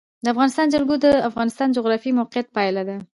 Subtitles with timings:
[0.23, 2.97] د افغانستان جلکو د افغانستان د جغرافیایي موقیعت پایله ده.